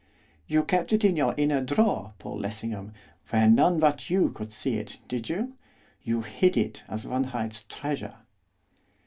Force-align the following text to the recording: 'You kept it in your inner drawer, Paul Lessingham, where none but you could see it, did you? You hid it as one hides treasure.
'You 0.47 0.63
kept 0.63 0.91
it 0.93 1.03
in 1.05 1.15
your 1.15 1.35
inner 1.37 1.61
drawer, 1.63 2.15
Paul 2.17 2.39
Lessingham, 2.39 2.91
where 3.29 3.47
none 3.47 3.79
but 3.79 4.09
you 4.09 4.31
could 4.31 4.51
see 4.51 4.77
it, 4.77 4.99
did 5.07 5.29
you? 5.29 5.53
You 6.01 6.23
hid 6.23 6.57
it 6.57 6.81
as 6.89 7.05
one 7.05 7.25
hides 7.25 7.65
treasure. 7.65 8.15